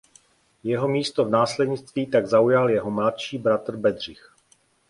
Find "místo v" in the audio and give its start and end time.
0.87-1.29